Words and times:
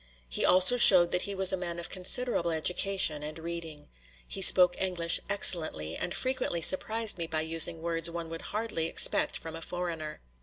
He 0.27 0.43
also 0.43 0.77
showed 0.77 1.11
that 1.11 1.21
he 1.21 1.35
was 1.35 1.53
a 1.53 1.55
man 1.55 1.77
of 1.77 1.87
considerable 1.87 2.49
education 2.49 3.21
and 3.21 3.37
reading. 3.37 3.87
He 4.27 4.41
spoke 4.41 4.81
English 4.81 5.19
excellently, 5.29 5.95
and 5.95 6.11
frequently 6.15 6.63
surprised 6.63 7.19
me 7.19 7.27
by 7.27 7.41
using 7.41 7.83
words 7.83 8.09
one 8.09 8.27
would 8.29 8.41
hardly 8.49 8.87
expect 8.87 9.37
from 9.37 9.55
a 9.55 9.61
foreigner. 9.61 10.19